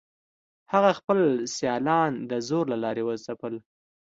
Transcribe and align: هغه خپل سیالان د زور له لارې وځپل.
هغه 0.73 0.91
خپل 0.99 1.19
سیالان 1.55 2.11
د 2.29 2.31
زور 2.47 2.65
له 2.73 2.77
لارې 2.83 3.03
وځپل. 3.05 3.53